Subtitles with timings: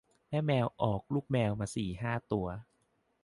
[0.29, 2.47] แม่แมวออกลูกแมวมาสี่ห้าตัว